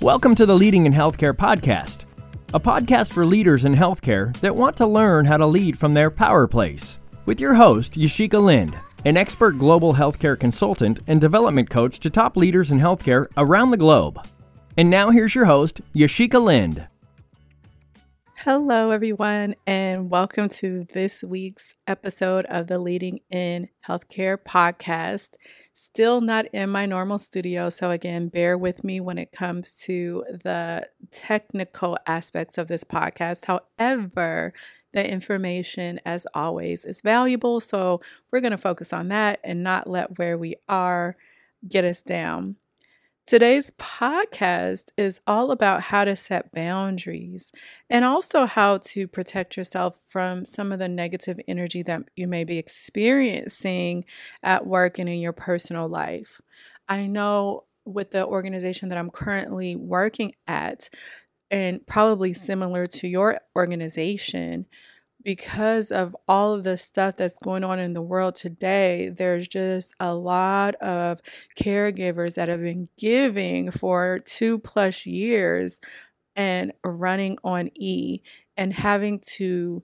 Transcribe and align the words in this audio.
Welcome 0.00 0.34
to 0.36 0.46
the 0.46 0.54
Leading 0.54 0.86
in 0.86 0.94
Healthcare 0.94 1.34
podcast, 1.34 2.06
a 2.54 2.58
podcast 2.58 3.12
for 3.12 3.26
leaders 3.26 3.66
in 3.66 3.74
healthcare 3.74 4.34
that 4.38 4.56
want 4.56 4.74
to 4.78 4.86
learn 4.86 5.26
how 5.26 5.36
to 5.36 5.44
lead 5.44 5.78
from 5.78 5.92
their 5.92 6.10
power 6.10 6.46
place. 6.46 6.98
With 7.26 7.38
your 7.38 7.52
host, 7.52 7.98
Yashika 7.98 8.42
Lind, 8.42 8.78
an 9.04 9.18
expert 9.18 9.58
global 9.58 9.92
healthcare 9.92 10.40
consultant 10.40 11.00
and 11.06 11.20
development 11.20 11.68
coach 11.68 12.00
to 12.00 12.08
top 12.08 12.38
leaders 12.38 12.72
in 12.72 12.80
healthcare 12.80 13.26
around 13.36 13.72
the 13.72 13.76
globe. 13.76 14.26
And 14.78 14.88
now 14.88 15.10
here's 15.10 15.34
your 15.34 15.44
host, 15.44 15.82
Yashika 15.94 16.42
Lind. 16.42 16.86
Hello, 18.44 18.90
everyone, 18.90 19.54
and 19.66 20.08
welcome 20.08 20.48
to 20.48 20.84
this 20.84 21.22
week's 21.22 21.76
episode 21.86 22.46
of 22.46 22.68
the 22.68 22.78
Leading 22.78 23.20
in 23.28 23.68
Healthcare 23.86 24.38
podcast. 24.38 25.34
Still 25.74 26.22
not 26.22 26.46
in 26.46 26.70
my 26.70 26.86
normal 26.86 27.18
studio, 27.18 27.68
so 27.68 27.90
again, 27.90 28.28
bear 28.28 28.56
with 28.56 28.82
me 28.82 28.98
when 28.98 29.18
it 29.18 29.30
comes 29.30 29.74
to 29.82 30.24
the 30.30 30.88
technical 31.12 31.98
aspects 32.06 32.56
of 32.56 32.68
this 32.68 32.82
podcast. 32.82 33.44
However, 33.44 34.54
the 34.94 35.06
information, 35.06 36.00
as 36.06 36.26
always, 36.32 36.86
is 36.86 37.02
valuable, 37.02 37.60
so 37.60 38.00
we're 38.30 38.40
going 38.40 38.52
to 38.52 38.56
focus 38.56 38.90
on 38.90 39.08
that 39.08 39.40
and 39.44 39.62
not 39.62 39.86
let 39.86 40.18
where 40.18 40.38
we 40.38 40.56
are 40.66 41.14
get 41.68 41.84
us 41.84 42.00
down. 42.00 42.56
Today's 43.30 43.70
podcast 43.70 44.86
is 44.96 45.20
all 45.24 45.52
about 45.52 45.82
how 45.82 46.04
to 46.04 46.16
set 46.16 46.50
boundaries 46.50 47.52
and 47.88 48.04
also 48.04 48.44
how 48.44 48.78
to 48.78 49.06
protect 49.06 49.56
yourself 49.56 50.00
from 50.08 50.44
some 50.44 50.72
of 50.72 50.80
the 50.80 50.88
negative 50.88 51.38
energy 51.46 51.84
that 51.84 52.02
you 52.16 52.26
may 52.26 52.42
be 52.42 52.58
experiencing 52.58 54.04
at 54.42 54.66
work 54.66 54.98
and 54.98 55.08
in 55.08 55.20
your 55.20 55.32
personal 55.32 55.88
life. 55.88 56.40
I 56.88 57.06
know 57.06 57.66
with 57.84 58.10
the 58.10 58.26
organization 58.26 58.88
that 58.88 58.98
I'm 58.98 59.10
currently 59.10 59.76
working 59.76 60.32
at, 60.48 60.90
and 61.52 61.86
probably 61.86 62.32
similar 62.32 62.88
to 62.88 63.06
your 63.06 63.38
organization, 63.54 64.66
because 65.22 65.90
of 65.90 66.16
all 66.26 66.54
of 66.54 66.64
the 66.64 66.78
stuff 66.78 67.16
that's 67.16 67.38
going 67.38 67.64
on 67.64 67.78
in 67.78 67.92
the 67.92 68.02
world 68.02 68.36
today, 68.36 69.08
there's 69.08 69.46
just 69.46 69.94
a 70.00 70.14
lot 70.14 70.74
of 70.76 71.20
caregivers 71.58 72.34
that 72.34 72.48
have 72.48 72.60
been 72.60 72.88
giving 72.98 73.70
for 73.70 74.20
two 74.24 74.58
plus 74.58 75.06
years 75.06 75.80
and 76.36 76.72
running 76.84 77.38
on 77.44 77.70
E 77.74 78.20
and 78.56 78.72
having 78.72 79.20
to 79.20 79.82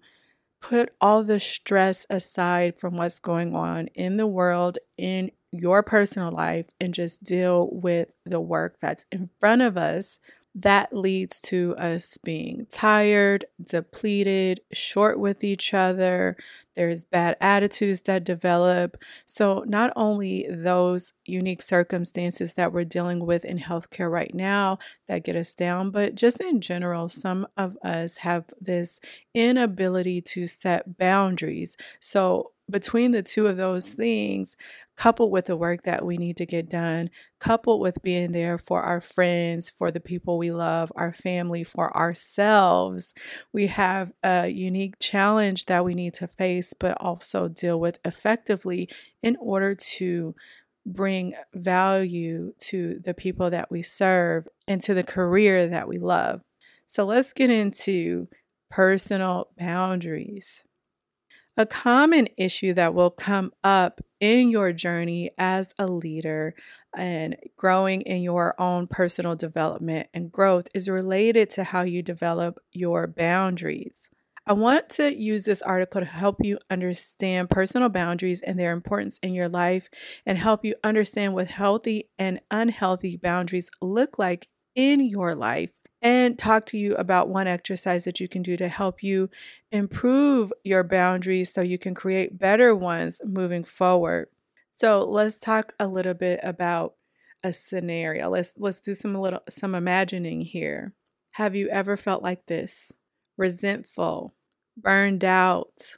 put 0.60 0.90
all 1.00 1.22
the 1.22 1.38
stress 1.38 2.06
aside 2.10 2.78
from 2.78 2.96
what's 2.96 3.18
going 3.18 3.54
on 3.54 3.88
in 3.88 4.16
the 4.16 4.26
world, 4.26 4.78
in 4.96 5.30
your 5.52 5.82
personal 5.82 6.30
life, 6.30 6.68
and 6.80 6.94
just 6.94 7.22
deal 7.22 7.68
with 7.70 8.14
the 8.24 8.40
work 8.40 8.78
that's 8.80 9.06
in 9.12 9.30
front 9.38 9.62
of 9.62 9.76
us 9.76 10.18
that 10.58 10.90
leads 10.96 11.38
to 11.38 11.76
us 11.76 12.16
being 12.16 12.66
tired, 12.70 13.44
depleted, 13.62 14.60
short 14.72 15.20
with 15.20 15.44
each 15.44 15.74
other. 15.74 16.34
There's 16.74 17.04
bad 17.04 17.36
attitudes 17.42 18.02
that 18.02 18.24
develop. 18.24 18.96
So, 19.26 19.64
not 19.66 19.92
only 19.96 20.46
those 20.48 21.12
unique 21.26 21.60
circumstances 21.60 22.54
that 22.54 22.72
we're 22.72 22.84
dealing 22.84 23.26
with 23.26 23.44
in 23.44 23.58
healthcare 23.58 24.10
right 24.10 24.34
now 24.34 24.78
that 25.08 25.24
get 25.24 25.36
us 25.36 25.52
down, 25.52 25.90
but 25.90 26.14
just 26.14 26.40
in 26.40 26.62
general, 26.62 27.10
some 27.10 27.46
of 27.58 27.76
us 27.84 28.18
have 28.18 28.46
this 28.58 28.98
inability 29.34 30.22
to 30.22 30.46
set 30.46 30.96
boundaries. 30.96 31.76
So, 32.00 32.52
between 32.70 33.12
the 33.12 33.22
two 33.22 33.46
of 33.46 33.56
those 33.56 33.90
things, 33.90 34.56
coupled 34.96 35.30
with 35.30 35.46
the 35.46 35.56
work 35.56 35.82
that 35.84 36.04
we 36.04 36.16
need 36.16 36.36
to 36.38 36.46
get 36.46 36.68
done, 36.68 37.10
coupled 37.38 37.80
with 37.80 38.02
being 38.02 38.32
there 38.32 38.58
for 38.58 38.82
our 38.82 39.00
friends, 39.00 39.68
for 39.70 39.90
the 39.90 40.00
people 40.00 40.38
we 40.38 40.50
love, 40.50 40.90
our 40.96 41.12
family, 41.12 41.62
for 41.62 41.94
ourselves, 41.96 43.14
we 43.52 43.66
have 43.66 44.12
a 44.22 44.48
unique 44.48 44.94
challenge 44.98 45.66
that 45.66 45.84
we 45.84 45.94
need 45.94 46.14
to 46.14 46.26
face, 46.26 46.72
but 46.72 46.96
also 47.00 47.48
deal 47.48 47.78
with 47.78 47.98
effectively 48.04 48.88
in 49.22 49.36
order 49.38 49.74
to 49.74 50.34
bring 50.86 51.34
value 51.54 52.52
to 52.58 52.98
the 53.04 53.14
people 53.14 53.50
that 53.50 53.70
we 53.70 53.82
serve 53.82 54.46
and 54.68 54.80
to 54.80 54.94
the 54.94 55.02
career 55.02 55.66
that 55.66 55.88
we 55.88 55.98
love. 55.98 56.42
So 56.86 57.04
let's 57.04 57.32
get 57.32 57.50
into 57.50 58.28
personal 58.70 59.48
boundaries. 59.58 60.62
A 61.58 61.64
common 61.64 62.28
issue 62.36 62.74
that 62.74 62.92
will 62.92 63.10
come 63.10 63.50
up 63.64 64.02
in 64.20 64.50
your 64.50 64.74
journey 64.74 65.30
as 65.38 65.72
a 65.78 65.86
leader 65.86 66.54
and 66.94 67.36
growing 67.56 68.02
in 68.02 68.20
your 68.20 68.54
own 68.60 68.86
personal 68.86 69.34
development 69.36 70.08
and 70.12 70.30
growth 70.30 70.68
is 70.74 70.86
related 70.86 71.48
to 71.50 71.64
how 71.64 71.80
you 71.80 72.02
develop 72.02 72.58
your 72.72 73.06
boundaries. 73.06 74.10
I 74.46 74.52
want 74.52 74.90
to 74.90 75.16
use 75.16 75.46
this 75.46 75.62
article 75.62 76.02
to 76.02 76.06
help 76.06 76.44
you 76.44 76.58
understand 76.70 77.48
personal 77.48 77.88
boundaries 77.88 78.42
and 78.42 78.60
their 78.60 78.72
importance 78.72 79.18
in 79.22 79.32
your 79.32 79.48
life 79.48 79.88
and 80.26 80.36
help 80.36 80.62
you 80.62 80.74
understand 80.84 81.32
what 81.32 81.48
healthy 81.48 82.10
and 82.18 82.38
unhealthy 82.50 83.16
boundaries 83.16 83.70
look 83.80 84.18
like 84.18 84.48
in 84.74 85.00
your 85.00 85.34
life 85.34 85.72
and 86.06 86.38
talk 86.38 86.66
to 86.66 86.78
you 86.78 86.94
about 86.94 87.28
one 87.28 87.48
exercise 87.48 88.04
that 88.04 88.20
you 88.20 88.28
can 88.28 88.40
do 88.40 88.56
to 88.56 88.68
help 88.68 89.02
you 89.02 89.28
improve 89.72 90.52
your 90.62 90.84
boundaries 90.84 91.52
so 91.52 91.62
you 91.62 91.78
can 91.78 91.94
create 91.96 92.38
better 92.38 92.76
ones 92.76 93.20
moving 93.24 93.64
forward. 93.64 94.28
So, 94.68 95.00
let's 95.00 95.34
talk 95.34 95.72
a 95.80 95.88
little 95.88 96.14
bit 96.14 96.38
about 96.44 96.94
a 97.42 97.52
scenario. 97.52 98.30
Let's 98.30 98.52
let's 98.56 98.78
do 98.78 98.94
some 98.94 99.16
little 99.16 99.40
some 99.48 99.74
imagining 99.74 100.42
here. 100.42 100.92
Have 101.32 101.56
you 101.56 101.68
ever 101.70 101.96
felt 101.96 102.22
like 102.22 102.46
this? 102.46 102.92
Resentful, 103.36 104.32
burned 104.76 105.24
out, 105.24 105.96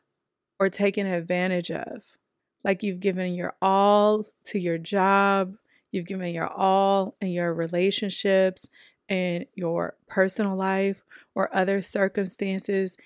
or 0.58 0.70
taken 0.70 1.06
advantage 1.06 1.70
of? 1.70 2.16
Like 2.64 2.82
you've 2.82 3.00
given 3.00 3.34
your 3.34 3.52
all 3.60 4.24
to 4.46 4.58
your 4.58 4.78
job, 4.78 5.56
you've 5.92 6.06
given 6.06 6.32
your 6.32 6.48
all 6.48 7.14
in 7.20 7.28
your 7.28 7.52
relationships, 7.52 8.70
in 9.08 9.46
your 9.54 9.96
personal 10.06 10.56
life 10.56 11.02
or 11.34 11.54
other 11.54 11.80
circumstances, 11.80 12.96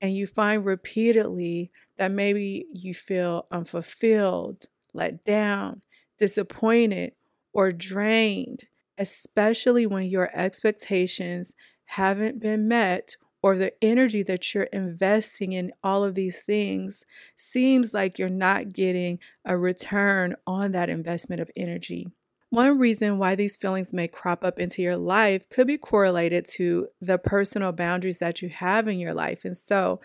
and 0.00 0.14
you 0.14 0.26
find 0.26 0.64
repeatedly 0.64 1.70
that 1.96 2.10
maybe 2.10 2.66
you 2.72 2.94
feel 2.94 3.46
unfulfilled, 3.50 4.66
let 4.92 5.24
down, 5.24 5.82
disappointed, 6.18 7.12
or 7.52 7.70
drained, 7.70 8.64
especially 8.98 9.86
when 9.86 10.04
your 10.04 10.30
expectations 10.34 11.54
haven't 11.86 12.40
been 12.40 12.66
met 12.66 13.16
or 13.42 13.56
the 13.56 13.72
energy 13.84 14.22
that 14.22 14.54
you're 14.54 14.64
investing 14.64 15.52
in 15.52 15.70
all 15.82 16.02
of 16.02 16.14
these 16.14 16.40
things 16.40 17.04
seems 17.36 17.92
like 17.92 18.18
you're 18.18 18.30
not 18.30 18.72
getting 18.72 19.18
a 19.44 19.56
return 19.56 20.34
on 20.46 20.72
that 20.72 20.88
investment 20.88 21.42
of 21.42 21.50
energy. 21.54 22.08
One 22.54 22.78
reason 22.78 23.18
why 23.18 23.34
these 23.34 23.56
feelings 23.56 23.92
may 23.92 24.06
crop 24.06 24.44
up 24.44 24.60
into 24.60 24.80
your 24.80 24.96
life 24.96 25.50
could 25.50 25.66
be 25.66 25.76
correlated 25.76 26.46
to 26.50 26.86
the 27.00 27.18
personal 27.18 27.72
boundaries 27.72 28.20
that 28.20 28.42
you 28.42 28.48
have 28.48 28.86
in 28.86 29.00
your 29.00 29.12
life. 29.12 29.44
And 29.44 29.56
so 29.56 30.00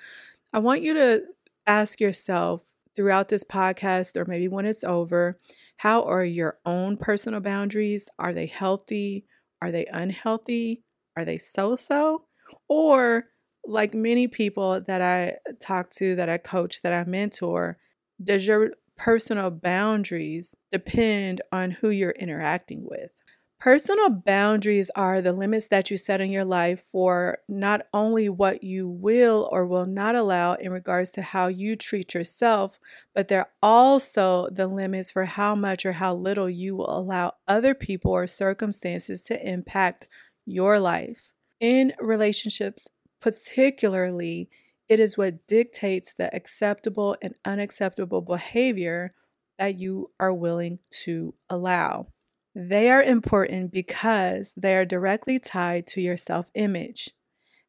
I 0.51 0.57
want 0.57 0.81
you 0.81 0.95
to 0.95 1.21
ask 1.67 2.01
yourself 2.01 2.63
throughout 2.95 3.27
this 3.27 3.43
podcast, 3.43 4.17
or 4.17 4.25
maybe 4.25 4.47
when 4.47 4.65
it's 4.65 4.83
over, 4.83 5.39
how 5.77 6.01
are 6.05 6.23
your 6.23 6.57
own 6.65 6.97
personal 6.97 7.39
boundaries? 7.39 8.09
Are 8.17 8.33
they 8.33 8.47
healthy? 8.47 9.27
Are 9.61 9.71
they 9.71 9.85
unhealthy? 9.85 10.81
Are 11.15 11.25
they 11.25 11.37
so 11.37 11.75
so? 11.75 12.23
Or, 12.67 13.25
like 13.63 13.93
many 13.93 14.27
people 14.27 14.81
that 14.81 15.03
I 15.03 15.35
talk 15.61 15.91
to, 15.97 16.15
that 16.15 16.29
I 16.29 16.39
coach, 16.39 16.81
that 16.81 16.93
I 16.93 17.03
mentor, 17.03 17.77
does 18.23 18.47
your 18.47 18.71
personal 18.99 19.49
boundaries 19.49 20.55
depend 20.73 21.41
on 21.53 21.71
who 21.71 21.89
you're 21.89 22.11
interacting 22.11 22.81
with. 22.83 23.11
Personal 23.57 24.09
boundaries 24.09 24.89
are 24.95 25.21
the 25.21 25.33
limits 25.33 25.67
that 25.67 25.89
you 25.89 25.97
set 25.97 26.21
in 26.21 26.31
your 26.31 26.45
life 26.45 26.83
for 26.91 27.39
not 27.47 27.81
only 27.93 28.29
what 28.29 28.63
you 28.63 28.87
will 28.87 29.49
or 29.51 29.65
will 29.65 29.85
not 29.85 30.15
allow 30.15 30.53
in 30.53 30.71
regards 30.71 31.11
to 31.11 31.21
how 31.21 31.47
you 31.47 31.75
treat 31.75 32.13
yourself, 32.13 32.79
but 33.15 33.27
they're 33.27 33.49
also 33.61 34.47
the 34.49 34.67
limits 34.67 35.11
for 35.11 35.25
how 35.25 35.55
much 35.55 35.85
or 35.85 35.93
how 35.93 36.13
little 36.13 36.49
you 36.49 36.75
will 36.75 36.89
allow 36.89 37.33
other 37.47 37.73
people 37.73 38.11
or 38.11 38.27
circumstances 38.27 39.21
to 39.23 39.47
impact 39.47 40.07
your 40.45 40.79
life. 40.79 41.31
In 41.59 41.93
relationships, 41.99 42.89
particularly, 43.21 44.49
it 44.89 44.99
is 44.99 45.17
what 45.17 45.47
dictates 45.47 46.13
the 46.13 46.35
acceptable 46.35 47.15
and 47.21 47.35
unacceptable 47.45 48.21
behavior 48.21 49.13
that 49.59 49.77
you 49.77 50.11
are 50.19 50.33
willing 50.33 50.79
to 51.03 51.35
allow. 51.49 52.07
They 52.55 52.89
are 52.89 53.03
important 53.03 53.71
because 53.71 54.53
they 54.57 54.75
are 54.75 54.85
directly 54.85 55.37
tied 55.37 55.85
to 55.87 56.01
your 56.01 56.17
self 56.17 56.49
image, 56.55 57.11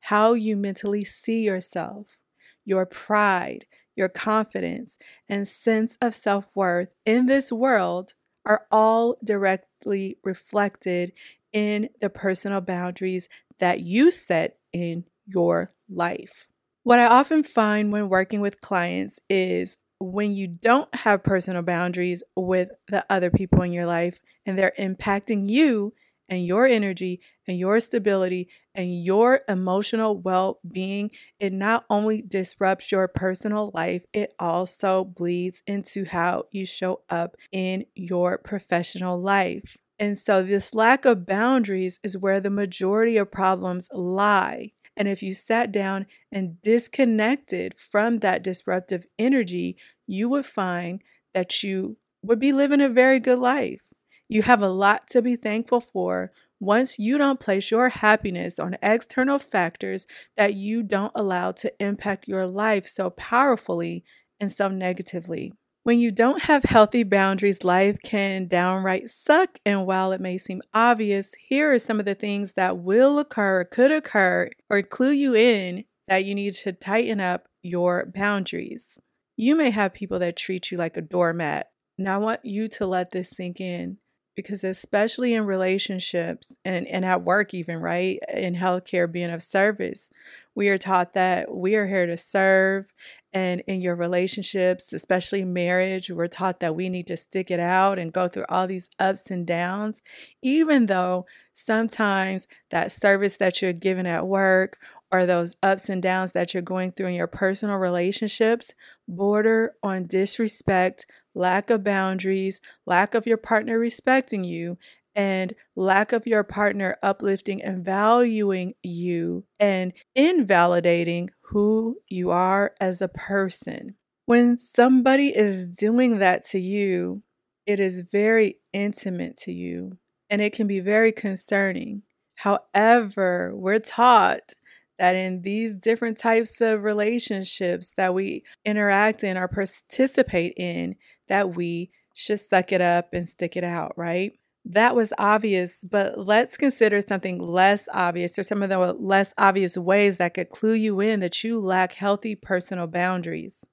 how 0.01 0.33
you 0.33 0.57
mentally 0.57 1.05
see 1.05 1.45
yourself, 1.45 2.19
your 2.65 2.87
pride, 2.87 3.67
your 3.95 4.09
confidence, 4.09 4.97
and 5.29 5.47
sense 5.47 5.99
of 6.01 6.15
self 6.15 6.47
worth 6.55 6.89
in 7.05 7.27
this 7.27 7.53
world 7.53 8.15
are 8.47 8.67
all 8.73 9.17
directly 9.23 10.17
reflected 10.25 11.13
in 11.53 11.91
the 12.01 12.09
personal 12.09 12.63
boundaries 12.63 13.29
that 13.59 13.81
you 13.81 14.11
set 14.11 14.57
in 14.73 15.05
your 15.27 15.75
life. 15.89 16.49
What 16.83 16.99
I 16.99 17.07
often 17.07 17.43
find 17.43 17.93
when 17.93 18.09
working 18.09 18.41
with 18.41 18.63
clients 18.63 19.21
is 19.29 19.77
when 19.99 20.33
you 20.33 20.47
don't 20.47 20.93
have 20.95 21.23
personal 21.23 21.61
boundaries 21.61 22.23
with 22.35 22.71
the 22.89 23.05
other 23.11 23.31
people 23.31 23.61
in 23.63 23.73
your 23.73 23.85
life 23.85 24.19
and 24.47 24.59
they're 24.59 24.73
impacting 24.79 25.47
you 25.47 25.93
and 26.27 26.47
your 26.47 26.65
energy 26.65 27.21
and 27.47 27.59
your 27.59 27.81
stability 27.81 28.49
and 28.75 29.05
your 29.05 29.41
emotional 29.47 30.17
well 30.17 30.61
being, 30.67 31.11
it 31.39 31.53
not 31.53 31.85
only 31.91 32.23
disrupts 32.23 32.91
your 32.91 33.09
personal 33.09 33.71
life, 33.75 34.05
it 34.15 34.33
also 34.39 35.05
bleeds 35.05 35.63
into 35.67 36.07
how 36.07 36.45
you 36.51 36.65
show 36.65 37.03
up 37.11 37.37
in 37.53 37.85
your 37.95 38.39
professional 38.39 39.21
life. 39.21 39.77
And 39.99 40.17
so, 40.17 40.43
this 40.43 40.73
lack 40.73 41.05
of 41.05 41.27
boundaries 41.27 42.01
is 42.03 42.17
where 42.17 42.41
the 42.41 42.49
majority 42.49 43.19
of 43.19 43.31
problems 43.31 43.89
lie. 43.93 44.73
And 44.97 45.09
if 45.09 45.23
you 45.23 45.35
sat 45.35 45.73
down 45.73 46.07
and 46.31 46.61
disconnected 46.63 47.79
from 47.79 48.19
that 48.19 48.43
disruptive 48.43 49.07
energy, 49.19 49.77
you 50.07 50.29
would 50.29 50.47
find 50.47 51.03
that 51.33 51.63
you 51.63 51.97
would 52.23 52.39
be 52.39 52.53
living 52.53 52.81
a 52.81 52.89
very 52.89 53.21
good 53.21 53.39
life. 53.39 53.81
You 54.29 54.43
have 54.43 54.63
a 54.63 54.69
lot 54.69 55.09
to 55.09 55.23
be 55.23 55.37
thankful 55.37 55.81
for 55.81 56.33
once 56.61 56.99
you 56.99 57.17
don't 57.17 57.41
place 57.41 57.71
your 57.71 57.89
happiness 57.89 58.59
on 58.59 58.77
external 58.83 59.39
factors 59.39 60.07
that 60.37 60.55
you 60.55 60.83
don't 60.83 61.13
allow 61.15 61.53
to 61.53 61.73
impact 61.81 62.29
your 62.29 62.47
life 62.47 62.87
so 62.87 63.09
powerfully 63.11 64.05
and 64.39 64.53
so 64.53 64.69
negatively. 64.69 65.53
When 65.83 65.99
you 65.99 66.11
don't 66.11 66.43
have 66.43 66.65
healthy 66.65 67.05
boundaries, 67.05 67.65
life 67.65 67.97
can 68.05 68.49
downright 68.49 69.11
suck. 69.11 69.59
And 69.65 69.87
while 69.87 70.13
it 70.13 70.21
may 70.21 70.37
seem 70.37 70.61
obvious, 70.75 71.35
here 71.35 71.73
are 71.73 71.79
some 71.79 71.99
of 71.99 72.05
the 72.05 72.15
things 72.15 72.53
that 72.53 72.79
will 72.79 73.19
occur, 73.19 73.65
could 73.65 73.91
occur, 73.91 74.51
or 74.69 74.83
clue 74.83 75.13
you 75.13 75.35
in 75.35 75.85
that 76.07 76.27
you 76.27 76.35
need 76.35 76.55
to 76.55 76.73
tighten 76.73 77.19
up 77.19 77.49
your 77.63 78.05
boundaries. 78.15 79.01
You 79.37 79.57
may 79.57 79.71
have 79.71 79.95
people 79.95 80.19
that 80.19 80.37
treat 80.37 80.71
you 80.71 80.77
like 80.77 80.99
a 80.99 81.03
doormat. 81.03 81.69
Now, 81.97 82.17
I 82.17 82.19
want 82.19 82.41
you 82.45 82.69
to 82.69 82.87
let 82.87 83.13
this 83.13 83.31
sink 83.31 83.59
in 83.59 83.99
because 84.45 84.65
especially 84.65 85.35
in 85.35 85.45
relationships 85.45 86.57
and, 86.65 86.87
and 86.89 87.05
at 87.05 87.23
work 87.23 87.55
even 87.55 87.79
right 87.79 88.19
in 88.33 88.55
healthcare 88.55 89.11
being 89.11 89.31
of 89.31 89.43
service 89.43 90.11
we 90.55 90.69
are 90.69 90.79
taught 90.79 91.13
that 91.13 91.55
we 91.55 91.77
are 91.77 91.87
here 91.87 92.07
to 92.07 92.17
serve 92.17 92.93
and 93.33 93.63
in 93.67 93.81
your 93.81 93.95
relationships 93.95 94.93
especially 94.93 95.45
marriage 95.45 96.11
we're 96.11 96.27
taught 96.27 96.61
that 96.61 96.75
we 96.75 96.89
need 96.89 97.07
to 97.07 97.17
stick 97.17 97.51
it 97.51 97.61
out 97.61 97.99
and 97.99 98.13
go 98.13 98.29
through 98.29 98.47
all 98.49 98.67
these 98.67 98.91
ups 98.99 99.31
and 99.31 99.47
downs 99.47 100.03
even 100.43 100.87
though 100.87 101.27
sometimes 101.53 102.47
that 102.71 102.91
service 102.91 103.37
that 103.37 103.61
you're 103.61 103.73
given 103.73 104.07
at 104.07 104.27
work 104.27 104.79
or 105.13 105.27
those 105.27 105.57
ups 105.63 105.89
and 105.89 106.03
downs 106.03 106.33
that 106.33 106.55
you're 106.55 106.63
going 106.63 106.93
through 106.93 107.07
in 107.07 107.15
your 107.15 107.27
personal 107.27 107.77
relationships 107.77 108.73
border 109.09 109.75
on 109.83 110.05
disrespect, 110.05 111.07
lack 111.35 111.71
of 111.71 111.85
boundaries, 111.85 112.61
lack 112.87 113.15
of 113.15 113.27
your 113.27 113.37
partner 113.37 113.79
respecting 113.79 114.45
you, 114.45 114.79
and 115.15 115.55
lack 115.77 116.13
of 116.13 116.27
your 116.27 116.45
partner 116.45 116.97
uplifting 117.03 117.63
and 117.63 117.85
valuing 117.85 118.75
you 118.83 119.45
and 119.59 119.93
invalidating 120.15 121.31
who 121.51 121.99
you 122.09 122.31
are 122.31 122.75
as 122.81 123.03
a 123.03 123.09
person. 123.09 123.97
When 124.27 124.57
somebody 124.57 125.37
is 125.37 125.71
doing 125.71 126.19
that 126.19 126.45
to 126.47 126.59
you, 126.59 127.23
it 127.67 127.81
is 127.81 128.03
very 128.03 128.57
intimate 128.73 129.37
to 129.39 129.53
you 129.53 129.99
and 130.29 130.41
it 130.41 130.53
can 130.53 130.67
be 130.67 130.81
very 130.81 131.13
concerning. 131.13 132.03
However, 132.37 133.53
we're 133.55 133.81
taught 133.81 134.55
that 135.01 135.17
in 135.17 135.41
these 135.41 135.77
different 135.77 136.19
types 136.19 136.61
of 136.61 136.85
relationships 136.85 137.95
that 137.97 138.13
we 138.13 138.45
interact 138.67 139.25
in 139.25 139.39
or 139.39 139.49
participate 139.49 140.53
in, 140.59 140.95
that 141.27 141.57
we 141.57 141.91
should 142.13 142.39
suck 142.39 142.71
it 142.71 142.83
up 142.83 143.15
and 143.15 143.27
stick 143.27 143.57
it 143.57 143.65
out, 143.65 143.95
right? 143.97 144.33
That 144.63 144.95
was 144.95 145.15
obvious, 145.17 145.83
but 145.91 146.19
let's 146.19 146.59
consider 146.59 147.01
something 147.01 147.39
less 147.39 147.89
obvious 147.95 148.39
or 148.39 148.43
some 148.43 148.63
of 148.63 148.69
the 148.69 148.79
less 148.79 149.33
obvious 149.39 149.79
ways 149.79 150.19
that 150.19 150.35
could 150.35 150.51
clue 150.51 150.75
you 150.75 151.01
in 151.01 151.21
that 151.21 151.43
you 151.43 151.59
lack 151.59 151.95
healthy 151.95 152.35
personal 152.35 152.87
boundaries. 152.87 153.65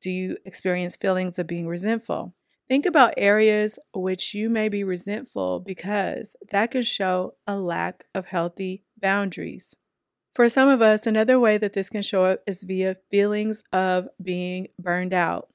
Do 0.00 0.10
you 0.10 0.36
experience 0.44 0.96
feelings 0.96 1.38
of 1.38 1.46
being 1.46 1.68
resentful? 1.68 2.34
Think 2.68 2.86
about 2.86 3.14
areas 3.16 3.78
which 3.94 4.34
you 4.34 4.50
may 4.50 4.68
be 4.68 4.82
resentful 4.82 5.60
because 5.60 6.34
that 6.50 6.72
can 6.72 6.82
show 6.82 7.34
a 7.46 7.56
lack 7.56 8.06
of 8.16 8.26
healthy 8.26 8.82
boundaries. 9.00 9.76
For 10.32 10.48
some 10.48 10.70
of 10.70 10.80
us, 10.80 11.06
another 11.06 11.38
way 11.38 11.58
that 11.58 11.74
this 11.74 11.90
can 11.90 12.00
show 12.00 12.24
up 12.24 12.40
is 12.46 12.64
via 12.64 12.96
feelings 13.10 13.62
of 13.70 14.08
being 14.22 14.68
burned 14.78 15.12
out. 15.12 15.48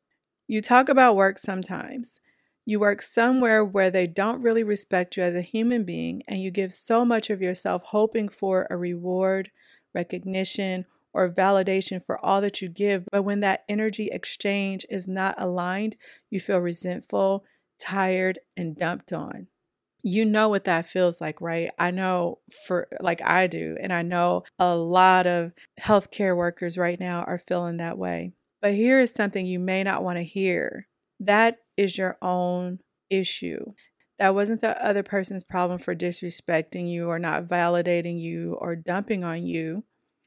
You 0.47 0.61
talk 0.61 0.87
about 0.87 1.15
work 1.15 1.39
sometimes. 1.39 2.19
You 2.63 2.79
work 2.79 3.01
somewhere 3.01 3.65
where 3.65 3.89
they 3.89 4.05
don't 4.05 4.41
really 4.41 4.63
respect 4.63 5.17
you 5.17 5.23
as 5.23 5.33
a 5.33 5.41
human 5.41 5.83
being, 5.83 6.21
and 6.27 6.43
you 6.43 6.51
give 6.51 6.73
so 6.73 7.03
much 7.03 7.31
of 7.31 7.41
yourself 7.41 7.85
hoping 7.85 8.29
for 8.29 8.67
a 8.69 8.77
reward, 8.77 9.49
recognition, 9.95 10.85
or 11.11 11.27
validation 11.27 12.03
for 12.03 12.23
all 12.23 12.39
that 12.41 12.61
you 12.61 12.69
give. 12.69 13.05
But 13.11 13.23
when 13.23 13.39
that 13.39 13.63
energy 13.67 14.09
exchange 14.11 14.85
is 14.91 15.07
not 15.07 15.33
aligned, 15.39 15.95
you 16.29 16.39
feel 16.39 16.59
resentful, 16.59 17.45
tired, 17.79 18.37
and 18.55 18.75
dumped 18.75 19.11
on 19.11 19.47
you 20.03 20.25
know 20.25 20.49
what 20.49 20.63
that 20.65 20.85
feels 20.85 21.19
like, 21.19 21.41
right? 21.41 21.69
I 21.77 21.91
know 21.91 22.39
for 22.65 22.87
like 22.99 23.21
I 23.21 23.47
do, 23.47 23.77
and 23.81 23.91
I 23.91 24.01
know 24.01 24.43
a 24.59 24.75
lot 24.75 25.27
of 25.27 25.53
healthcare 25.79 26.35
workers 26.35 26.77
right 26.77 26.99
now 26.99 27.23
are 27.23 27.39
feeling 27.39 27.77
that 27.77 27.97
way. 27.97 28.33
But 28.61 28.73
here 28.73 28.99
is 28.99 29.13
something 29.13 29.45
you 29.45 29.59
may 29.59 29.83
not 29.83 30.03
want 30.03 30.17
to 30.17 30.23
hear 30.23 30.87
that 31.19 31.59
is 31.75 31.97
your 31.97 32.17
own 32.21 32.79
issue. 33.09 33.73
That 34.19 34.33
wasn't 34.33 34.61
the 34.61 34.83
other 34.83 35.03
person's 35.03 35.43
problem 35.43 35.79
for 35.79 35.95
disrespecting 35.95 36.89
you 36.89 37.07
or 37.07 37.19
not 37.19 37.47
validating 37.47 38.19
you 38.19 38.53
or 38.59 38.75
dumping 38.75 39.23
on 39.23 39.43
you. 39.45 39.83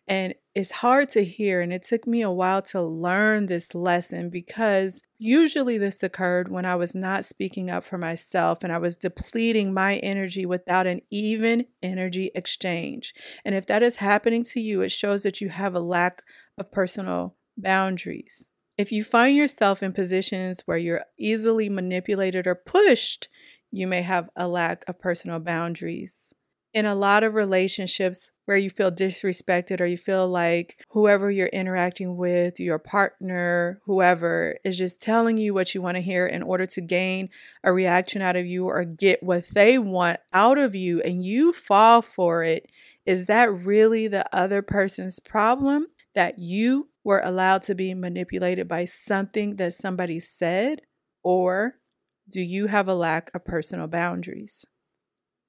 And 0.07 0.35
it's 0.55 0.73
hard 0.73 1.09
to 1.11 1.25
hear. 1.25 1.61
And 1.61 1.73
it 1.73 1.85
took 1.85 2.07
me 2.07 2.23
a 2.23 2.31
while 2.31 2.63
to 2.63 2.83
learn 2.83 3.47
this 3.47 3.75
lesson 3.75 4.31
because 4.31 5.01
usually 5.19 5.79
this 5.79 6.03
occurred 6.03 6.49
when 6.49 6.65
I 6.65 6.75
was 6.75 6.95
not 6.95 7.25
speaking 7.25 7.71
up 7.71 7.85
for 7.85 7.99
myself 7.99 8.59
and 8.63 8.73
I 8.73 8.79
was 8.79 8.97
depleting 8.97 9.73
my 9.73 9.97
energy 9.97 10.45
without 10.45 10.87
an 10.87 11.03
even 11.11 11.67
energy 11.83 12.31
exchange. 12.35 13.15
And 13.45 13.55
if 13.55 13.67
that 13.67 13.83
is 13.83 13.97
happening 13.97 14.43
to 14.45 14.61
you, 14.61 14.83
it 14.83 14.91
shows 14.91 15.23
that 15.23 15.41
you 15.41 15.51
have 15.51 15.75
a 15.75 15.81
lack 15.81 16.23
of 16.59 16.73
personal 16.73 17.37
boundaries. 17.57 18.51
If 18.77 18.91
you 18.91 19.05
find 19.05 19.37
yourself 19.37 19.83
in 19.83 19.93
positions 19.93 20.63
where 20.65 20.79
you're 20.79 21.05
easily 21.19 21.69
manipulated 21.69 22.47
or 22.47 22.55
pushed, 22.55 23.29
you 23.71 23.87
may 23.87 24.03
have 24.03 24.31
a 24.35 24.49
lack 24.49 24.85
of 24.89 24.99
personal 24.99 25.39
boundaries 25.39 26.35
in 26.73 26.87
a 26.87 26.95
lot 26.95 27.23
of 27.23 27.35
relationships 27.35 28.31
where 28.45 28.57
you 28.57 28.71
feel 28.71 28.91
disrespected 28.91 29.81
or 29.81 29.87
you 29.87 29.97
feel 29.97 30.27
like 30.29 30.85
whoever 30.91 31.31
you're 31.31 31.49
interacting 31.49 32.17
with, 32.17 32.61
your 32.61 32.79
partner, 32.79 33.81
whoever, 33.85 34.57
is 34.65 34.79
just 34.79 35.03
telling 35.03 35.37
you 35.37 35.53
what 35.53 35.75
you 35.75 35.83
want 35.83 35.97
to 35.97 36.03
hear 36.03 36.27
in 36.27 36.43
order 36.43 36.67
to 36.67 36.81
gain 36.81 37.29
a 37.65 37.73
reaction 37.73 38.23
out 38.23 38.37
of 38.37 38.47
you 38.47 38.67
or 38.67 38.85
get 38.85 39.23
what 39.23 39.49
they 39.49 39.79
want 39.79 40.19
out 40.33 40.59
of 40.59 40.75
you, 40.75 41.01
and 41.03 41.25
you 41.25 41.53
fall 41.53 42.03
for 42.03 42.43
it, 42.43 42.71
is 43.05 43.27
that 43.27 43.53
really 43.53 44.07
the 44.07 44.25
other 44.35 44.63
person's 44.63 45.21
problem? 45.21 45.87
That 46.15 46.39
you 46.39 46.89
were 47.05 47.21
allowed 47.25 47.63
to 47.65 47.75
be 47.75 47.95
manipulated 47.95 48.67
by 48.67 48.85
something 48.85 49.57
that 49.57 49.75
somebody 49.75 50.19
said? 50.21 50.83
Or 51.23 51.77
do 52.29 52.41
you 52.41 52.67
have 52.67 52.89
a 52.89 52.95
lack 52.95 53.31
of 53.35 53.45
personal 53.45 53.87
boundaries? 53.87 54.65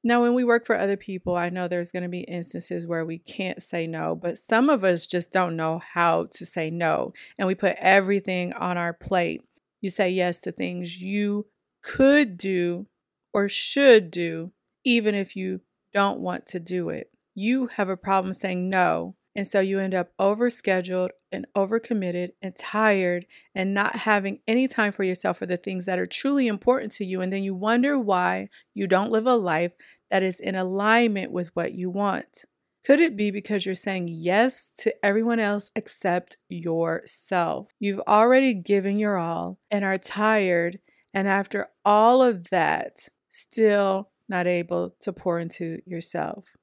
Now, 0.03 0.21
when 0.21 0.33
we 0.33 0.43
work 0.43 0.65
for 0.65 0.75
other 0.75 0.97
people, 0.97 1.35
I 1.35 1.49
know 1.49 1.67
there's 1.67 1.91
going 1.91 2.03
to 2.03 2.09
be 2.09 2.21
instances 2.21 2.87
where 2.87 3.05
we 3.05 3.19
can't 3.19 3.61
say 3.61 3.85
no, 3.85 4.15
but 4.15 4.37
some 4.37 4.67
of 4.69 4.83
us 4.83 5.05
just 5.05 5.31
don't 5.31 5.55
know 5.55 5.79
how 5.93 6.27
to 6.33 6.45
say 6.45 6.71
no. 6.71 7.13
And 7.37 7.47
we 7.47 7.53
put 7.53 7.75
everything 7.79 8.53
on 8.53 8.77
our 8.77 8.93
plate. 8.93 9.43
You 9.79 9.91
say 9.91 10.09
yes 10.09 10.39
to 10.39 10.51
things 10.51 11.01
you 11.01 11.47
could 11.83 12.37
do 12.37 12.87
or 13.31 13.47
should 13.47 14.09
do, 14.09 14.53
even 14.83 15.13
if 15.13 15.35
you 15.35 15.61
don't 15.93 16.19
want 16.19 16.47
to 16.47 16.59
do 16.59 16.89
it. 16.89 17.11
You 17.35 17.67
have 17.67 17.89
a 17.89 17.97
problem 17.97 18.33
saying 18.33 18.69
no 18.69 19.15
and 19.35 19.47
so 19.47 19.59
you 19.61 19.79
end 19.79 19.93
up 19.93 20.11
overscheduled 20.19 21.09
and 21.31 21.47
overcommitted 21.55 22.31
and 22.41 22.55
tired 22.55 23.25
and 23.55 23.73
not 23.73 23.97
having 23.97 24.39
any 24.47 24.67
time 24.67 24.91
for 24.91 25.03
yourself 25.03 25.37
for 25.37 25.45
the 25.45 25.57
things 25.57 25.85
that 25.85 25.99
are 25.99 26.05
truly 26.05 26.47
important 26.47 26.91
to 26.93 27.05
you. 27.05 27.21
And 27.21 27.31
then 27.31 27.43
you 27.43 27.55
wonder 27.55 27.97
why 27.97 28.49
you 28.73 28.87
don't 28.87 29.11
live 29.11 29.25
a 29.25 29.35
life 29.35 29.71
that 30.09 30.23
is 30.23 30.39
in 30.39 30.55
alignment 30.55 31.31
with 31.31 31.51
what 31.53 31.73
you 31.73 31.89
want. 31.89 32.45
Could 32.83 32.99
it 32.99 33.15
be 33.15 33.31
because 33.31 33.65
you're 33.65 33.75
saying 33.75 34.09
yes 34.09 34.71
to 34.79 34.93
everyone 35.05 35.39
else 35.39 35.71
except 35.75 36.37
yourself? 36.49 37.71
You've 37.79 38.01
already 38.07 38.53
given 38.53 38.97
your 38.97 39.17
all 39.17 39.59
and 39.69 39.85
are 39.85 39.97
tired. 39.97 40.79
And 41.13 41.27
after 41.27 41.67
all 41.85 42.21
of 42.23 42.49
that, 42.49 43.07
still 43.29 44.09
not 44.27 44.47
able 44.47 44.95
to 45.01 45.13
pour 45.13 45.39
into 45.39 45.79
yourself. 45.85 46.55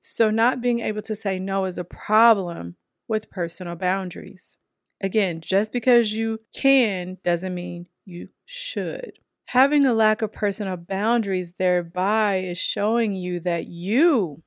So, 0.00 0.30
not 0.30 0.60
being 0.60 0.80
able 0.80 1.02
to 1.02 1.14
say 1.14 1.38
no 1.38 1.64
is 1.64 1.78
a 1.78 1.84
problem 1.84 2.76
with 3.08 3.30
personal 3.30 3.74
boundaries. 3.74 4.56
Again, 5.00 5.40
just 5.40 5.72
because 5.72 6.14
you 6.14 6.40
can 6.54 7.18
doesn't 7.24 7.54
mean 7.54 7.88
you 8.04 8.28
should. 8.44 9.18
Having 9.48 9.84
a 9.84 9.92
lack 9.92 10.22
of 10.22 10.32
personal 10.32 10.76
boundaries 10.76 11.54
thereby 11.58 12.36
is 12.36 12.58
showing 12.58 13.14
you 13.14 13.40
that 13.40 13.66
you 13.66 14.43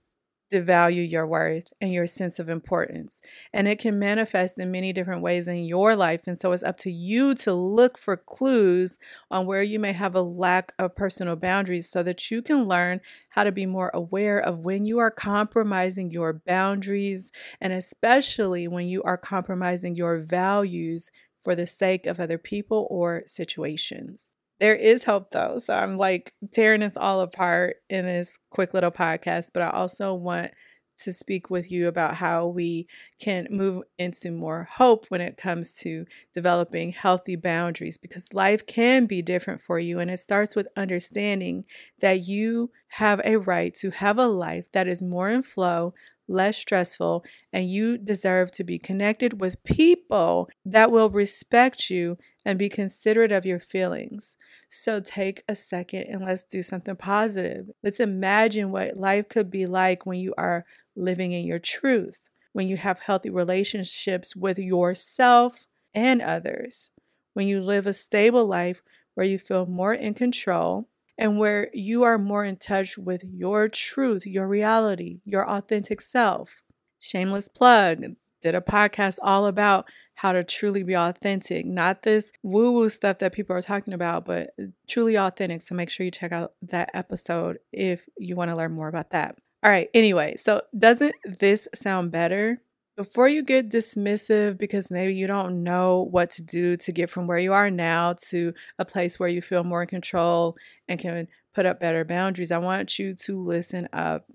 devalue 0.52 1.10
your 1.10 1.28
worth 1.28 1.66
and 1.82 1.92
your 1.92 2.08
sense 2.08 2.40
of 2.40 2.50
importance. 2.50 3.20
And 3.54 3.68
it 3.68 3.80
can 3.80 4.00
manifest 4.00 4.58
in 4.58 4.72
many 4.72 4.94
different 4.94 5.22
ways 5.22 5.48
in 5.48 5.66
your 5.66 5.96
life. 5.96 6.28
And 6.28 6.38
so 6.38 6.52
it's 6.52 6.64
up 6.64 6.78
to 6.80 6.92
you 6.92 7.36
to 7.36 7.54
look 7.54 7.98
for 7.98 8.18
clues 8.18 8.98
on 9.30 9.46
where 9.46 9.62
you 9.62 9.80
may 9.80 9.94
have 9.94 10.16
a 10.16 10.22
lack 10.22 10.74
of 10.80 10.96
personal 10.96 11.36
boundaries 11.36 11.90
so 11.90 12.04
that 12.04 12.32
you 12.32 12.42
can 12.42 12.64
learn 12.64 13.02
how 13.30 13.44
to 13.44 13.52
be 13.52 13.66
more 13.66 13.92
aware 13.94 14.40
of 14.40 14.60
when 14.60 14.86
you 14.86 15.00
are 15.00 15.12
compromising 15.12 16.12
your 16.12 16.34
boundaries 16.34 17.32
and 17.60 17.74
especially 17.74 18.68
when 18.68 18.88
you 18.88 19.04
are 19.04 19.18
compromising 19.18 19.96
your 19.96 20.20
values 20.20 21.12
for 21.40 21.56
the 21.56 21.68
sake 21.68 22.06
of 22.06 22.20
other 22.20 22.38
people 22.38 22.88
or 22.90 23.24
situations 23.26 24.37
there 24.60 24.76
is 24.76 25.06
hope 25.06 25.32
though. 25.32 25.60
So 25.64 25.74
I'm 25.74 25.98
like 25.98 26.34
tearing 26.54 26.82
this 26.82 26.98
all 26.98 27.22
apart 27.22 27.78
in 27.90 28.06
this 28.06 28.38
quick 28.50 28.74
little 28.74 28.92
podcast, 28.92 29.52
but 29.54 29.64
I 29.64 29.70
also 29.70 30.14
want 30.14 30.52
to 31.00 31.14
speak 31.14 31.50
with 31.50 31.72
you 31.72 31.88
about 31.88 32.16
how 32.16 32.48
we 32.48 32.88
can 33.20 33.48
move 33.52 33.84
into 33.98 34.32
more 34.32 34.68
hope 34.72 35.06
when 35.10 35.22
it 35.22 35.38
comes 35.38 35.72
to 35.72 36.06
developing 36.34 36.92
healthy 36.92 37.36
boundaries 37.36 37.98
because 37.98 38.34
life 38.34 38.66
can 38.66 39.06
be 39.06 39.22
different 39.22 39.62
for 39.62 39.80
you. 39.80 40.00
And 40.00 40.10
it 40.10 40.18
starts 40.18 40.56
with 40.56 40.68
understanding 40.76 41.66
that 42.00 42.28
you 42.28 42.72
have 42.90 43.22
a 43.24 43.38
right 43.38 43.74
to 43.76 43.92
have 43.92 44.18
a 44.18 44.28
life 44.28 44.72
that 44.72 44.88
is 44.88 45.02
more 45.02 45.30
in 45.30 45.44
flow, 45.44 45.94
less 46.28 46.58
stressful, 46.58 47.24
and 47.54 47.70
you 47.70 47.98
deserve 47.98 48.52
to 48.52 48.64
be 48.64 48.78
connected 48.78 49.40
with 49.40 49.64
people 49.64 50.50
that 50.66 50.92
will 50.92 51.10
respect 51.10 51.90
you 51.90 52.18
and 52.46 52.60
be 52.60 52.70
considerate 52.70 53.32
of 53.32 53.46
your 53.46 53.60
feelings. 53.60 54.38
So 54.70 55.00
take 55.00 55.44
a 55.48 55.56
second 55.56 56.04
and 56.04 56.24
let's 56.24 56.44
do 56.44 56.62
something 56.62 56.96
positive. 56.96 57.70
Let's 57.84 58.00
imagine 58.00 58.72
what 58.72 58.98
life 58.98 59.30
could 59.30 59.50
be 59.50 59.66
like 59.66 60.06
when 60.06 60.20
you 60.20 60.34
are 60.38 60.66
living 60.96 61.32
in 61.32 61.46
your 61.46 61.60
truth, 61.60 62.30
when 62.54 62.68
you 62.68 62.78
have 62.78 63.00
healthy 63.00 63.30
relationships 63.30 64.36
with 64.36 64.60
yourself 64.60 65.66
and 65.94 66.22
others, 66.22 66.90
when 67.34 67.48
you 67.48 67.62
live 67.62 67.88
a 67.88 67.94
stable 67.94 68.46
life 68.46 68.82
where 69.14 69.26
you 69.26 69.38
feel 69.38 69.66
more 69.66 69.94
in 69.94 70.14
control 70.14 70.88
and 71.18 71.38
where 71.38 71.70
you 71.74 72.04
are 72.04 72.18
more 72.18 72.44
in 72.44 72.58
touch 72.58 72.98
with 72.98 73.24
your 73.24 73.68
truth, 73.68 74.26
your 74.26 74.48
reality, 74.48 75.20
your 75.26 75.50
authentic 75.50 76.02
self. 76.02 76.64
Shameless 77.00 77.48
plug 77.48 78.04
did 78.42 78.56
a 78.56 78.62
podcast 78.62 79.18
all 79.22 79.46
about 79.46 79.86
how 80.16 80.32
to 80.32 80.44
truly 80.44 80.84
be 80.84 80.96
authentic, 80.96 81.66
not 81.66 82.02
this 82.02 82.32
woo 82.42 82.72
woo 82.72 82.90
stuff 82.90 83.20
that 83.20 83.34
people 83.34 83.56
are 83.56 83.62
talking 83.62 83.94
about, 83.94 84.26
but 84.26 84.50
uh, 84.60 84.66
truly 84.88 85.16
authentic. 85.16 85.62
So 85.62 85.76
make 85.76 85.90
sure 85.90 86.06
you 86.06 86.12
check 86.12 86.32
out 86.32 86.54
that 86.64 86.90
episode 86.94 87.60
if 87.72 88.08
you 88.18 88.36
want 88.36 88.50
to 88.50 88.58
learn 88.58 88.72
more 88.72 88.88
about 88.88 89.12
that. 89.12 89.38
All 89.64 89.72
right, 89.72 89.90
anyway, 89.94 90.36
so 90.36 90.62
doesn't 90.78 91.16
this 91.40 91.68
sound 91.74 92.12
better? 92.12 92.62
Before 92.98 93.28
you 93.28 93.44
get 93.44 93.70
dismissive 93.70 94.58
because 94.58 94.90
maybe 94.90 95.14
you 95.14 95.28
don't 95.28 95.62
know 95.64 96.08
what 96.10 96.32
to 96.32 96.42
do 96.42 96.76
to 96.78 96.92
get 96.92 97.12
from 97.12 97.28
where 97.28 97.38
you 97.38 97.54
are 97.54 97.70
now 97.70 98.16
to 98.30 98.54
a 98.80 98.86
place 98.86 99.20
where 99.20 99.30
you 99.30 99.40
feel 99.40 99.64
more 99.64 99.84
in 99.84 99.88
control 99.88 100.58
and 100.88 101.00
can 101.00 101.28
put 101.54 101.68
up 101.68 101.80
better 101.80 102.04
boundaries, 102.04 102.52
I 102.52 102.58
want 102.58 102.98
you 102.98 103.14
to 103.14 103.40
listen 103.40 103.88
up. 103.94 104.26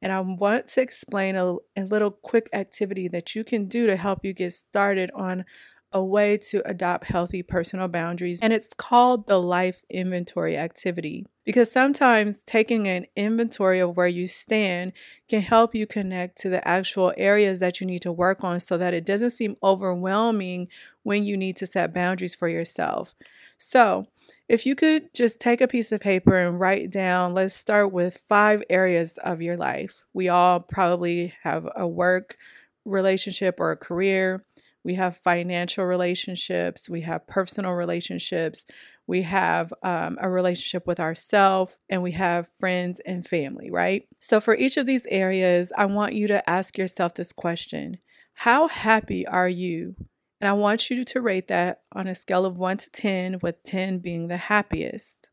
And 0.00 0.12
I 0.12 0.20
want 0.20 0.68
to 0.68 0.82
explain 0.82 1.36
a, 1.36 1.54
a 1.76 1.82
little 1.82 2.12
quick 2.12 2.48
activity 2.52 3.08
that 3.08 3.34
you 3.34 3.42
can 3.44 3.66
do 3.66 3.86
to 3.88 3.96
help 3.96 4.24
you 4.24 4.32
get 4.32 4.52
started 4.52 5.10
on 5.14 5.44
a 5.92 6.04
way 6.04 6.36
to 6.36 6.62
adopt 6.68 7.06
healthy 7.06 7.42
personal 7.42 7.88
boundaries, 7.88 8.40
and 8.40 8.52
it's 8.52 8.74
called 8.76 9.26
the 9.26 9.40
life 9.40 9.82
inventory 9.90 10.56
activity. 10.56 11.26
Because 11.44 11.72
sometimes 11.72 12.42
taking 12.42 12.86
an 12.86 13.06
inventory 13.16 13.80
of 13.80 13.96
where 13.96 14.06
you 14.06 14.28
stand 14.28 14.92
can 15.28 15.40
help 15.40 15.74
you 15.74 15.86
connect 15.86 16.38
to 16.38 16.48
the 16.48 16.66
actual 16.66 17.12
areas 17.16 17.58
that 17.58 17.80
you 17.80 17.86
need 17.86 18.02
to 18.02 18.12
work 18.12 18.44
on 18.44 18.60
so 18.60 18.78
that 18.78 18.94
it 18.94 19.04
doesn't 19.04 19.30
seem 19.30 19.56
overwhelming 19.62 20.68
when 21.02 21.24
you 21.24 21.36
need 21.36 21.56
to 21.56 21.66
set 21.66 21.92
boundaries 21.92 22.34
for 22.34 22.48
yourself. 22.48 23.14
So, 23.58 24.06
if 24.48 24.66
you 24.66 24.74
could 24.74 25.14
just 25.14 25.40
take 25.40 25.60
a 25.60 25.68
piece 25.68 25.92
of 25.92 26.00
paper 26.00 26.36
and 26.36 26.60
write 26.60 26.90
down, 26.90 27.32
let's 27.32 27.54
start 27.54 27.90
with 27.92 28.22
five 28.28 28.62
areas 28.68 29.18
of 29.24 29.40
your 29.40 29.56
life. 29.56 30.04
We 30.12 30.28
all 30.28 30.60
probably 30.60 31.34
have 31.42 31.66
a 31.74 31.88
work 31.88 32.36
relationship 32.84 33.58
or 33.58 33.70
a 33.70 33.76
career 33.76 34.44
we 34.84 34.94
have 34.94 35.16
financial 35.16 35.84
relationships, 35.84 36.88
we 36.88 37.02
have 37.02 37.26
personal 37.26 37.72
relationships, 37.72 38.64
we 39.06 39.22
have 39.22 39.72
um, 39.82 40.18
a 40.20 40.28
relationship 40.28 40.86
with 40.86 41.00
ourselves, 41.00 41.78
and 41.88 42.02
we 42.02 42.12
have 42.12 42.50
friends 42.58 43.00
and 43.06 43.26
family, 43.26 43.70
right? 43.70 44.06
So, 44.18 44.40
for 44.40 44.56
each 44.56 44.76
of 44.76 44.86
these 44.86 45.06
areas, 45.06 45.72
I 45.76 45.86
want 45.86 46.14
you 46.14 46.26
to 46.28 46.48
ask 46.48 46.78
yourself 46.78 47.14
this 47.14 47.32
question 47.32 47.98
How 48.34 48.68
happy 48.68 49.26
are 49.26 49.48
you? 49.48 49.96
And 50.40 50.48
I 50.48 50.54
want 50.54 50.90
you 50.90 51.04
to 51.04 51.20
rate 51.20 51.46
that 51.48 51.82
on 51.92 52.08
a 52.08 52.16
scale 52.16 52.44
of 52.44 52.58
1 52.58 52.78
to 52.78 52.90
10, 52.90 53.38
with 53.42 53.62
10 53.62 54.00
being 54.00 54.26
the 54.26 54.36
happiest. 54.36 55.30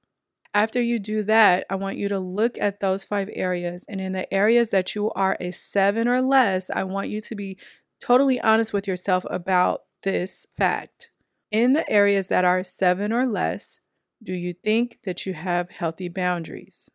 After 0.54 0.82
you 0.82 1.00
do 1.00 1.24
that, 1.24 1.66
I 1.68 1.76
want 1.76 1.98
you 1.98 2.08
to 2.10 2.20
look 2.20 2.58
at 2.60 2.80
those 2.80 3.04
five 3.04 3.30
areas. 3.34 3.86
And 3.90 4.00
in 4.00 4.12
the 4.12 4.32
areas 4.32 4.70
that 4.70 4.94
you 4.94 5.12
are 5.12 5.36
a 5.40 5.52
seven 5.52 6.08
or 6.08 6.22
less, 6.22 6.70
I 6.70 6.84
want 6.84 7.10
you 7.10 7.22
to 7.22 7.36
be 7.36 7.58
totally 8.00 8.40
honest 8.42 8.74
with 8.74 8.88
yourself 8.88 9.26
about 9.30 9.82
this 10.04 10.46
fact. 10.56 11.12
In 11.52 11.74
the 11.74 11.90
areas 11.90 12.28
that 12.28 12.46
are 12.46 12.64
seven 12.64 13.12
or 13.12 13.26
less, 13.26 13.80
do 14.22 14.34
you 14.34 14.54
think 14.54 15.00
that 15.04 15.26
you 15.26 15.34
have 15.34 15.70
healthy 15.70 16.10
boundaries? 16.10 16.90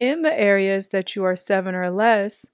In 0.00 0.22
the 0.22 0.38
areas 0.38 0.88
that 0.88 1.14
you 1.14 1.24
are 1.24 1.36
seven 1.36 1.74
or 1.74 1.90
less, 1.90 2.46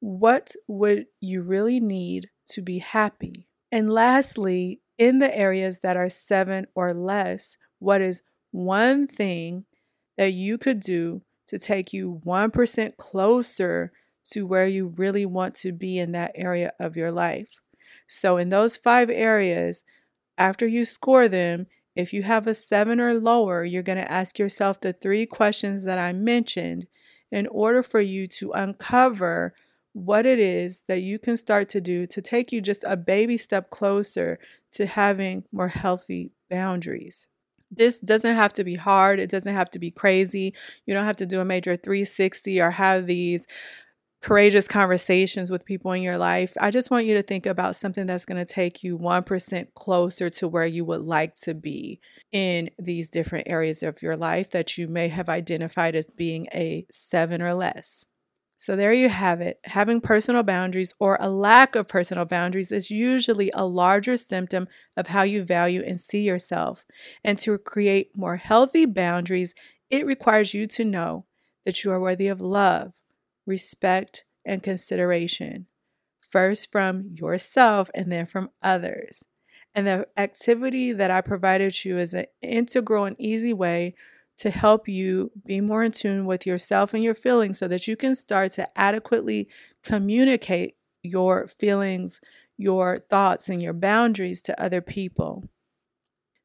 what 0.00 0.54
would 0.66 1.06
you 1.20 1.42
really 1.42 1.78
need 1.78 2.30
to 2.48 2.62
be 2.62 2.78
happy? 2.78 3.48
And 3.70 3.90
lastly, 3.90 4.80
in 4.98 5.18
the 5.18 5.36
areas 5.36 5.80
that 5.80 5.96
are 5.96 6.08
seven 6.08 6.66
or 6.74 6.92
less, 6.92 7.56
what 7.78 8.00
is 8.00 8.22
one 8.50 9.06
thing 9.06 9.66
that 10.16 10.32
you 10.32 10.58
could 10.58 10.80
do 10.80 11.22
to 11.48 11.58
take 11.58 11.92
you 11.92 12.20
1% 12.24 12.96
closer 12.96 13.92
to 14.30 14.46
where 14.46 14.66
you 14.66 14.94
really 14.96 15.26
want 15.26 15.54
to 15.56 15.72
be 15.72 15.98
in 15.98 16.12
that 16.12 16.32
area 16.34 16.72
of 16.78 16.96
your 16.96 17.12
life. 17.12 17.60
So, 18.06 18.36
in 18.36 18.48
those 18.48 18.76
five 18.76 19.10
areas, 19.10 19.84
after 20.36 20.66
you 20.66 20.84
score 20.84 21.28
them, 21.28 21.66
if 21.94 22.12
you 22.12 22.22
have 22.22 22.46
a 22.46 22.54
seven 22.54 23.00
or 23.00 23.14
lower, 23.14 23.64
you're 23.64 23.82
going 23.82 23.98
to 23.98 24.10
ask 24.10 24.38
yourself 24.38 24.80
the 24.80 24.92
three 24.92 25.26
questions 25.26 25.84
that 25.84 25.98
I 25.98 26.12
mentioned 26.12 26.86
in 27.30 27.46
order 27.48 27.82
for 27.82 28.00
you 28.00 28.26
to 28.26 28.52
uncover 28.52 29.54
what 29.92 30.24
it 30.24 30.38
is 30.38 30.84
that 30.88 31.02
you 31.02 31.18
can 31.18 31.36
start 31.36 31.68
to 31.70 31.80
do 31.80 32.06
to 32.06 32.22
take 32.22 32.52
you 32.52 32.60
just 32.60 32.84
a 32.86 32.96
baby 32.96 33.36
step 33.36 33.70
closer 33.70 34.38
to 34.72 34.86
having 34.86 35.44
more 35.52 35.68
healthy 35.68 36.32
boundaries. 36.48 37.26
This 37.70 38.00
doesn't 38.00 38.34
have 38.34 38.52
to 38.54 38.64
be 38.64 38.76
hard. 38.76 39.20
It 39.20 39.30
doesn't 39.30 39.54
have 39.54 39.70
to 39.72 39.78
be 39.78 39.90
crazy. 39.90 40.54
You 40.86 40.94
don't 40.94 41.04
have 41.04 41.16
to 41.16 41.26
do 41.26 41.40
a 41.40 41.44
major 41.44 41.76
360 41.76 42.60
or 42.60 42.72
have 42.72 43.06
these 43.06 43.46
courageous 44.20 44.68
conversations 44.68 45.50
with 45.50 45.64
people 45.64 45.92
in 45.92 46.02
your 46.02 46.18
life, 46.18 46.54
I 46.60 46.70
just 46.70 46.90
want 46.90 47.06
you 47.06 47.14
to 47.14 47.22
think 47.22 47.46
about 47.46 47.76
something 47.76 48.06
that's 48.06 48.24
going 48.26 48.44
to 48.44 48.52
take 48.52 48.82
you 48.82 48.98
1% 48.98 49.74
closer 49.74 50.28
to 50.30 50.48
where 50.48 50.66
you 50.66 50.84
would 50.84 51.00
like 51.00 51.34
to 51.36 51.54
be 51.54 52.00
in 52.30 52.70
these 52.78 53.08
different 53.08 53.48
areas 53.48 53.82
of 53.82 54.02
your 54.02 54.16
life 54.16 54.50
that 54.50 54.76
you 54.76 54.88
may 54.88 55.08
have 55.08 55.28
identified 55.28 55.96
as 55.96 56.08
being 56.08 56.46
a 56.54 56.86
seven 56.90 57.40
or 57.40 57.54
less. 57.54 58.04
So, 58.58 58.76
there 58.76 58.92
you 58.92 59.08
have 59.08 59.40
it. 59.40 59.58
Having 59.64 60.02
personal 60.02 60.42
boundaries 60.42 60.92
or 61.00 61.16
a 61.18 61.30
lack 61.30 61.74
of 61.74 61.88
personal 61.88 62.26
boundaries 62.26 62.70
is 62.70 62.90
usually 62.90 63.50
a 63.54 63.64
larger 63.64 64.18
symptom 64.18 64.68
of 64.98 65.06
how 65.06 65.22
you 65.22 65.44
value 65.44 65.82
and 65.82 65.98
see 65.98 66.24
yourself. 66.24 66.84
And 67.24 67.38
to 67.38 67.56
create 67.56 68.10
more 68.14 68.36
healthy 68.36 68.84
boundaries, 68.84 69.54
it 69.88 70.04
requires 70.04 70.52
you 70.52 70.66
to 70.66 70.84
know 70.84 71.24
that 71.64 71.84
you 71.84 71.90
are 71.90 71.98
worthy 71.98 72.28
of 72.28 72.42
love, 72.42 72.99
respect, 73.50 74.24
and 74.46 74.62
consideration, 74.62 75.66
first 76.20 76.72
from 76.72 77.02
yourself 77.14 77.90
and 77.94 78.10
then 78.10 78.24
from 78.24 78.50
others. 78.62 79.24
And 79.74 79.86
the 79.86 80.08
activity 80.16 80.92
that 80.92 81.10
I 81.10 81.20
provided 81.20 81.84
you 81.84 81.98
is 81.98 82.14
an 82.14 82.26
integral 82.40 83.04
and 83.04 83.16
easy 83.20 83.52
way 83.52 83.94
to 84.38 84.50
help 84.50 84.88
you 84.88 85.30
be 85.44 85.60
more 85.60 85.84
in 85.84 85.92
tune 85.92 86.24
with 86.24 86.46
yourself 86.46 86.94
and 86.94 87.04
your 87.04 87.14
feelings 87.14 87.58
so 87.58 87.68
that 87.68 87.86
you 87.86 87.96
can 87.96 88.14
start 88.14 88.52
to 88.52 88.66
adequately 88.78 89.48
communicate 89.84 90.76
your 91.02 91.46
feelings, 91.46 92.20
your 92.56 92.98
thoughts, 93.10 93.50
and 93.50 93.62
your 93.62 93.74
boundaries 93.74 94.40
to 94.42 94.62
other 94.62 94.80
people. 94.80 95.44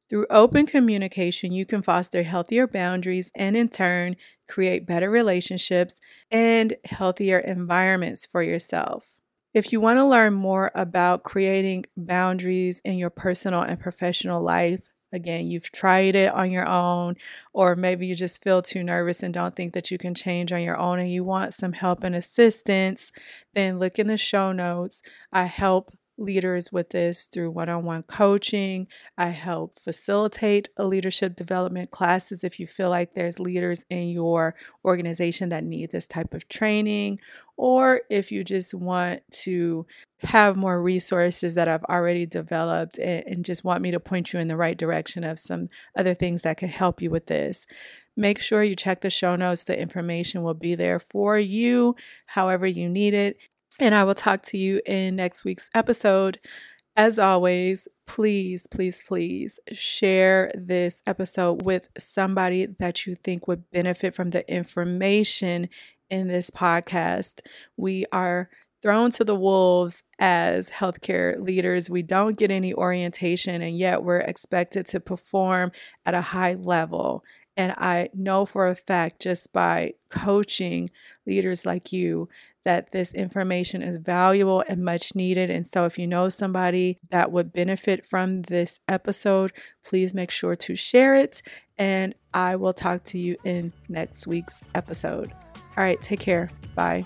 Through 0.10 0.28
open 0.30 0.68
communication, 0.68 1.52
you 1.52 1.66
can 1.66 1.82
foster 1.82 2.22
healthier 2.24 2.68
boundaries 2.68 3.32
and, 3.36 3.58
in 3.58 3.70
turn, 3.70 4.16
create 4.48 4.86
better 4.86 5.10
relationships 5.10 6.00
and 6.30 6.76
healthier 6.86 7.40
environments 7.40 8.26
for 8.26 8.44
yourself. 8.44 9.14
If 9.54 9.72
you 9.72 9.82
want 9.82 9.98
to 10.00 10.06
learn 10.06 10.34
more 10.34 10.72
about 10.76 11.24
creating 11.24 11.86
boundaries 11.98 12.82
in 12.86 12.98
your 12.98 13.10
personal 13.10 13.62
and 13.62 13.80
professional 13.80 14.44
life, 14.44 14.90
again, 15.12 15.48
you've 15.48 15.72
tried 15.72 16.14
it 16.14 16.32
on 16.34 16.52
your 16.52 16.68
own, 16.68 17.16
or 17.54 17.76
maybe 17.76 18.06
you 18.06 18.14
just 18.16 18.44
feel 18.44 18.62
too 18.62 18.84
nervous 18.84 19.24
and 19.24 19.34
don't 19.34 19.56
think 19.56 19.74
that 19.74 19.90
you 19.90 19.98
can 19.98 20.14
change 20.14 20.52
on 20.52 20.62
your 20.62 20.78
own 20.78 21.00
and 21.00 21.10
you 21.10 21.24
want 21.24 21.54
some 21.54 21.74
help 21.74 22.04
and 22.04 22.14
assistance, 22.14 23.12
then 23.54 23.80
look 23.80 23.98
in 23.98 24.08
the 24.08 24.18
show 24.18 24.52
notes. 24.52 25.02
I 25.32 25.46
help 25.46 25.92
leaders 26.18 26.72
with 26.72 26.90
this 26.92 27.26
through 27.26 27.52
one 27.52 27.70
on 27.70 27.84
one 27.84 28.04
coaching. 28.04 28.88
I 29.18 29.28
help 29.28 29.78
facilitate 29.78 30.70
a 30.78 30.86
leadership 30.86 31.36
development 31.36 31.92
classes 31.92 32.44
if 32.44 32.60
you 32.60 32.68
feel 32.68 32.90
like 32.90 33.14
there's 33.14 33.40
leaders 33.40 33.86
in 33.90 34.10
your 34.10 34.56
organization 34.84 35.50
that 35.50 35.64
need 35.64 35.92
this 35.92 36.08
type 36.08 36.34
of 36.34 36.48
training, 36.48 37.20
or 37.58 38.02
if 38.10 38.32
you 38.32 38.44
just 38.44 38.74
want 38.74 39.22
to 39.32 39.86
have 40.20 40.58
more 40.58 40.82
resources 40.82 41.56
that 41.56 41.68
I've 41.68 41.84
already 41.84 42.26
developed 42.26 42.98
and, 42.98 43.46
just 43.46 43.64
want 43.64 43.82
me 43.82 43.92
to 43.92 44.00
point 44.00 44.34
you 44.34 44.40
in 44.40 44.48
the 44.48 44.58
right 44.58 44.78
direction 44.78 45.24
of 45.24 45.38
some 45.38 45.70
other 45.96 46.14
things 46.14 46.42
that 46.42 46.58
could 46.58 46.70
help 46.70 47.02
you 47.02 47.10
with 47.12 47.28
this. 47.28 47.68
Make 48.18 48.40
sure 48.40 48.64
you 48.64 48.76
check 48.76 49.02
the 49.02 49.10
show 49.10 49.36
notes. 49.36 49.66
The 49.66 49.80
information 49.80 50.42
will 50.42 50.54
be 50.54 50.74
there 50.74 51.00
for 51.00 51.38
you 51.38 51.96
however 52.28 52.66
you 52.66 52.90
need 52.90 53.14
it. 53.14 53.38
And 53.80 53.94
I 53.94 54.04
will 54.04 54.16
talk 54.16 54.42
to 54.44 54.58
you 54.58 54.82
in 54.86 55.18
next 55.18 55.44
week's 55.44 55.70
episode. 55.76 56.40
As 56.96 57.20
always, 57.20 57.90
please, 58.08 58.68
please, 58.68 59.02
please 59.06 59.60
share 59.74 60.50
this 60.56 61.02
episode 61.06 61.64
with 61.64 61.90
somebody 61.98 62.68
that 62.80 63.06
you 63.06 63.16
think 63.16 63.48
would 63.48 63.70
benefit 63.72 64.14
from 64.14 64.30
the 64.30 64.50
information 64.50 65.68
in 66.10 66.30
this 66.30 66.50
podcast. 66.50 67.42
We 67.76 68.06
are 68.14 68.50
thrown 68.82 69.12
to 69.12 69.26
the 69.26 69.36
wolves 69.36 70.04
as 70.20 70.70
healthcare 70.70 71.38
leaders. 71.38 71.90
We 71.90 72.02
don't 72.02 72.38
get 72.38 72.52
any 72.52 72.74
orientation, 72.74 73.62
and 73.62 73.78
yet 73.78 74.04
we're 74.04 74.20
expected 74.20 74.86
to 74.88 75.02
perform 75.02 75.72
at 76.06 76.14
a 76.14 76.22
high 76.22 76.54
level. 76.54 77.24
And 77.58 77.74
I 77.78 78.10
know 78.14 78.46
for 78.46 78.68
a 78.68 78.76
fact, 78.76 79.22
just 79.22 79.54
by 79.54 79.94
coaching 80.10 80.90
leaders 81.26 81.66
like 81.66 81.94
you, 81.94 82.28
that 82.66 82.92
this 82.92 83.14
information 83.14 83.82
is 83.82 83.98
valuable 83.98 84.64
and 84.68 84.84
much 84.84 85.16
needed. 85.16 85.50
And 85.50 85.66
so, 85.66 85.86
if 85.86 85.98
you 85.98 86.08
know 86.08 86.30
somebody 86.30 87.00
that 87.10 87.32
would 87.32 87.54
benefit 87.54 88.06
from 88.06 88.42
this 88.44 88.80
episode, 88.88 89.54
please 89.84 90.14
make 90.14 90.32
sure 90.32 90.56
to 90.56 90.76
share 90.76 91.16
it. 91.16 91.42
And 91.78 92.16
I 92.34 92.56
will 92.56 92.74
talk 92.74 93.04
to 93.06 93.18
you 93.18 93.38
in 93.44 93.72
next 93.88 94.28
week's 94.28 94.62
episode. 94.74 95.32
All 95.56 95.84
right, 95.84 96.02
take 96.02 96.20
care. 96.20 96.50
Bye. 96.74 97.06